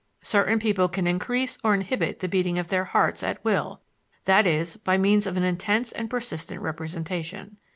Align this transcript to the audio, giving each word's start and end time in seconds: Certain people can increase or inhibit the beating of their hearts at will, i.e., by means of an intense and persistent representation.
Certain 0.23 0.57
people 0.57 0.89
can 0.89 1.05
increase 1.05 1.59
or 1.63 1.75
inhibit 1.75 2.21
the 2.21 2.27
beating 2.27 2.57
of 2.57 2.69
their 2.69 2.85
hearts 2.85 3.21
at 3.21 3.45
will, 3.45 3.81
i.e., 4.25 4.65
by 4.83 4.97
means 4.97 5.27
of 5.27 5.37
an 5.37 5.43
intense 5.43 5.91
and 5.91 6.09
persistent 6.09 6.59
representation. 6.59 7.57